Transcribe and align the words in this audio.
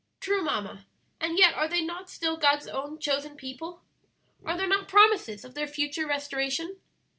"True, 0.19 0.41
mamma, 0.41 0.87
and 1.19 1.37
yet 1.37 1.53
are 1.53 1.67
they 1.67 1.83
not 1.83 2.09
still 2.09 2.35
God's 2.35 2.67
own 2.67 2.97
chosen 2.97 3.35
people? 3.35 3.83
Are 4.43 4.57
there 4.57 4.65
not 4.65 4.87
promises 4.87 5.45
of 5.45 5.53
their 5.53 5.67
future 5.67 6.07
restoration?" 6.07 6.77